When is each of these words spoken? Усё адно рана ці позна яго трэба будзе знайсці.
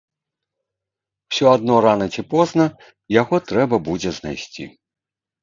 Усё 1.33 1.45
адно 1.57 1.75
рана 1.87 2.07
ці 2.15 2.21
позна 2.33 2.65
яго 3.21 3.35
трэба 3.53 3.75
будзе 3.91 4.09
знайсці. 4.21 4.69